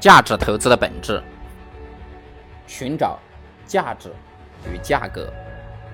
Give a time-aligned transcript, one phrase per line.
[0.00, 1.22] 价值投资的本质，
[2.66, 3.18] 寻找
[3.66, 4.10] 价值
[4.72, 5.30] 与价格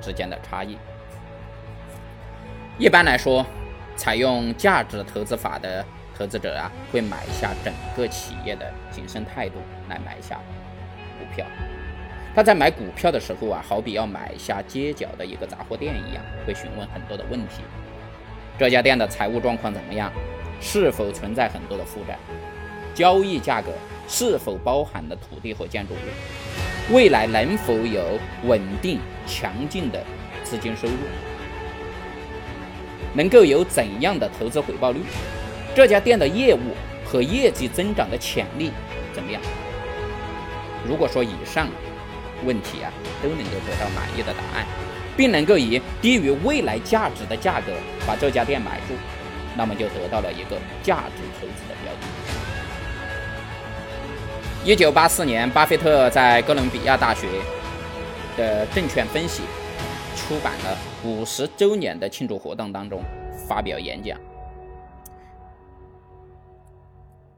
[0.01, 0.79] 之间的差异。
[2.79, 3.45] 一般来说，
[3.97, 5.85] 采用价值投资法的
[6.17, 9.57] 投资者啊，会买下整个企业的谨慎态度
[9.89, 10.37] 来买下
[11.19, 11.45] 股票。
[12.33, 17.63] 他在买股票的时候啊，好比要买下街角的一个杂货店一样，会询问很多的问题：
[18.57, 20.13] 这家店的财务状况怎么样？
[20.61, 22.17] 是否存在很多的负债？
[22.95, 23.73] 交易价格
[24.09, 26.95] 是否包含了土地和建筑物？
[26.95, 30.03] 未来能否有稳定强劲的
[30.45, 30.95] 资金收入？
[33.15, 35.01] 能够有怎样的投资回报率？
[35.75, 38.71] 这家店的业务和业绩增长的潜力
[39.13, 39.43] 怎么样？
[40.87, 41.69] 如果说以上
[42.45, 44.67] 问题啊都能够得到满意的答案，
[45.17, 47.73] 并能够以低于未来价值的价格
[48.07, 48.95] 把这家店买住，
[49.57, 52.56] 那么就得到了一个价值投资的标的。
[54.67, 57.29] 一九八四年，巴菲特在哥伦比亚大学
[58.37, 59.45] 的证券分析。
[60.17, 63.01] 出版了五十周年的庆祝活动当中
[63.47, 64.19] 发表演讲，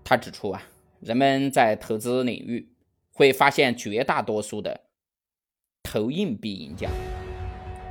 [0.02, 0.62] 他指出啊，
[1.00, 2.66] 人们在投资领域
[3.12, 4.80] 会发现绝大多数的
[5.82, 6.88] 投硬币赢家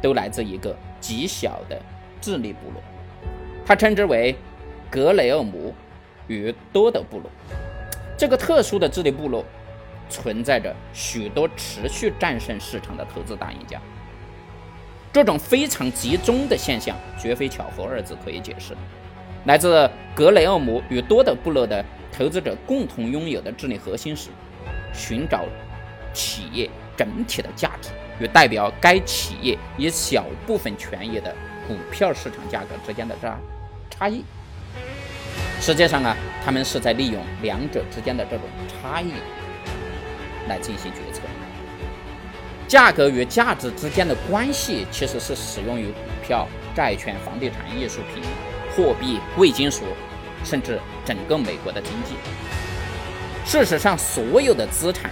[0.01, 1.79] 都来自一个极小的
[2.19, 2.81] 智力部落，
[3.63, 4.35] 他称之为
[4.89, 5.75] 格雷厄姆
[6.27, 7.29] 与多德部落。
[8.17, 9.45] 这个特殊的智利部落
[10.09, 13.79] 存在着许多持续战胜市场的投资大赢家。
[15.13, 18.75] 这种非常集中的现象，绝非巧合二字可以解释。
[19.45, 24.29] 来自格雷厄姆与多德部落的投资者共同拥有的智力核心是：
[24.93, 25.45] 寻找
[26.13, 31.33] 企业整体的价值与代表该企业一小部分权益的
[31.67, 33.39] 股票市场价格之间的差
[33.89, 34.23] 差异。
[35.59, 39.11] 实际上啊，他们是在利用两者之间的这种差异
[40.47, 41.21] 来进行决策。
[42.67, 48.21] 价格与价值之间的关系，其实是使用于股票、债券、房地产、艺术品、
[48.75, 49.83] 货币、贵金属，
[50.43, 52.15] 甚至整个美国的经济。
[53.45, 55.09] 事实上，所有的资产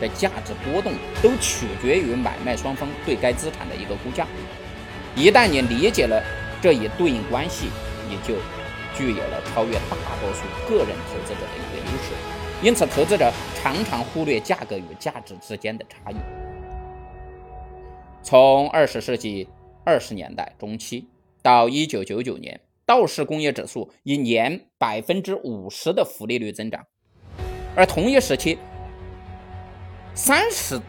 [0.00, 4.24] 的价值波动都取决于买卖双方对该资产的一个估价。
[5.16, 6.22] 一旦你理解了
[6.62, 7.66] 这一对应关系，
[8.08, 8.34] 你就
[8.94, 12.12] 具有了超越大多数个人投资者的一个优势。
[12.62, 16.16] 因此，投资者常常忽略价格与价值之间的差异。
[18.22, 19.48] 从二十世纪
[19.84, 21.08] 二十年代中期
[21.42, 26.86] 到一九九九年，道氏工业指数以年百分之五十的复利率增长，
[27.74, 28.58] 而同一时期，
[30.14, 30.80] 三十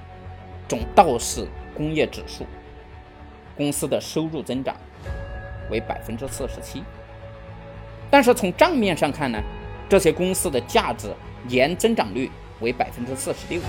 [0.67, 2.45] 种道氏工业指数
[3.57, 4.75] 公司的收入增长
[5.71, 6.83] 为百分之四十七。
[8.13, 9.41] 但是从账面上看呢，
[9.89, 11.11] 这些公司的价值
[11.47, 12.29] 年增长率
[12.59, 13.59] 为百分之四十六，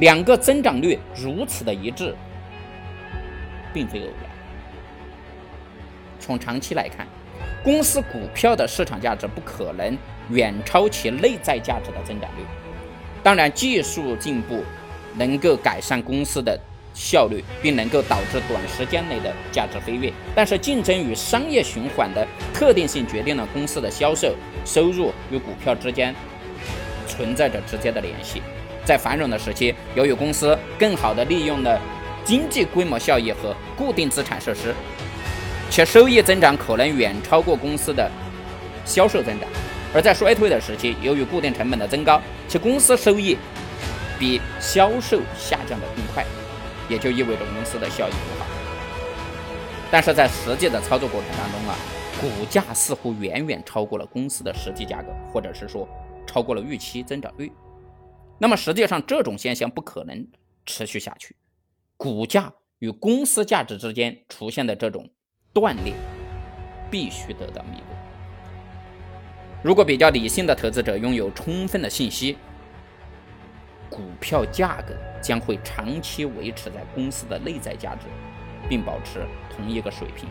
[0.00, 2.14] 两个增长率如此的一致。
[3.72, 4.30] 并非偶然。
[6.20, 7.06] 从长期来看，
[7.64, 9.96] 公司股票的市场价值不可能
[10.28, 12.44] 远超其内在价值的增长率。
[13.22, 14.62] 当然，技术进步
[15.14, 16.60] 能够改善公司的
[16.94, 20.12] 效率，并能够导致短时间内的价值飞跃。
[20.34, 26.14] 但是，竞争与商业循环的特定性决定了公司的销售收入与股票之间
[27.06, 28.42] 存在着直接的联系。
[28.84, 31.80] 在繁荣的时期，由于公司更好地利用了。
[32.24, 34.72] 经济规模效益和固定资产设施，
[35.68, 38.08] 且收益增长可能远超过公司的
[38.84, 39.48] 销售增长；
[39.92, 43.36] 而在衰退的时期，由于固定成本的增高，其公司收益
[44.20, 46.24] 比销售下降的更快，
[46.92, 48.46] 也就意味着公司的效益不好。
[49.90, 51.74] 但是在实际的操作过程当中啊，
[52.20, 55.88] 股价似乎远远超过了公司的实际价格，或者是说
[56.26, 57.50] 超过了预期增长率。
[58.38, 60.26] 那么实际上这种现象不可能
[60.66, 61.34] 持续下去。
[61.96, 65.08] 股价与公司价值之间出现的这种
[65.52, 65.94] 断裂，
[66.90, 67.94] 必须得到弥补。
[69.62, 72.36] 如果比较理性的投资者拥有充分的信息，
[73.92, 78.06] 股票价格将会长期维持在公司的内在价值，
[78.68, 79.20] 并保持
[79.54, 80.26] 同一个水平。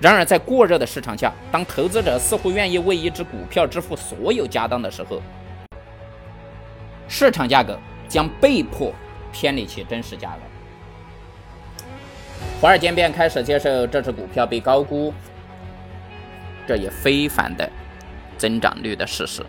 [0.00, 5.22] 然而，在过热的市场下，当投资者似乎愿意为一只股票支付所有家当的时候，
[7.08, 7.78] 市场价格
[8.08, 8.92] 将被迫
[9.32, 10.40] 偏离其真实价格。
[12.60, 15.12] 华尔街便开始接受这只股票被高估，
[16.66, 17.68] 这一非凡的
[18.36, 19.44] 增长率的事实，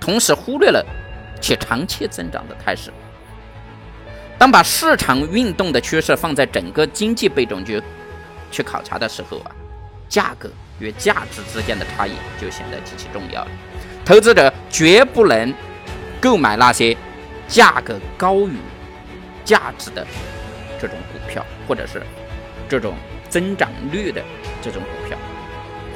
[0.00, 0.84] 同时忽略了
[1.40, 2.92] 且长期增长的态势。
[4.38, 7.82] 当把市场运动的趋势放在整个经济背景去
[8.50, 9.50] 去考察的时候啊，
[10.08, 13.50] 价格与价值之间的差异就显得极其重要了。
[14.04, 15.52] 投资者绝不能
[16.20, 16.96] 购买那些
[17.48, 18.56] 价格高于
[19.44, 20.06] 价值的
[20.78, 22.02] 这种股票，或者是
[22.68, 22.94] 这种
[23.28, 24.22] 增长率的
[24.60, 25.18] 这种股票，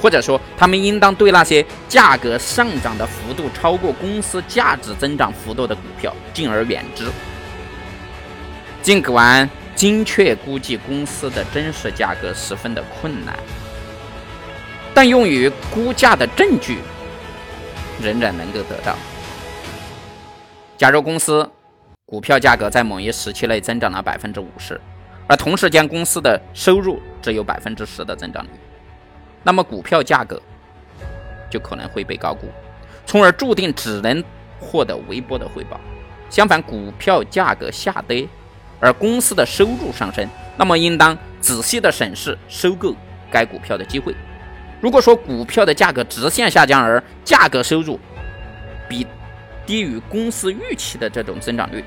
[0.00, 7.04] 或者说他们应当对那些价格上涨的幅度超过公司价值增长幅度的股票敬而远之。
[8.82, 13.38] 尽管精确估计公司的真实价格十分的困难，
[14.94, 16.78] 但用于估价的证据
[18.02, 18.96] 仍然能够得到。
[20.78, 21.48] 假如公司
[22.06, 24.80] 股票价格在某一时期内增长了百分之五十，
[25.26, 28.48] 而同时间公司的收入只有百分之十的增长率，
[29.42, 30.40] 那么股票价格
[31.50, 32.48] 就可能会被高估，
[33.06, 34.22] 从而注定只能
[34.60, 35.80] 获得微薄的回报。
[36.28, 38.28] 相反，股票价格下跌，
[38.78, 42.94] 而公司的收入上升，那么应当仔细的审视收购
[43.30, 44.14] 该股票的机会。
[44.80, 47.98] 如果说股票的价格直线下降，而价格收入
[48.88, 49.06] 比
[49.66, 51.84] 低于公司预期的这种增长率，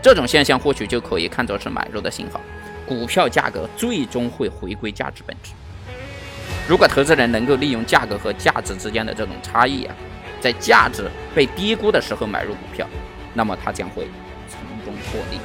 [0.00, 2.40] 这种现象或许就可以看作是买入的信号，
[2.86, 5.52] 股票价格最终会回归价值本质。
[6.68, 9.94] 如果投资人能够利用价格和价值之间的这种差异啊，
[10.40, 12.86] 在价值被低估的时候买入股票，
[13.34, 14.06] 那么他将会
[14.48, 15.38] 从中获利。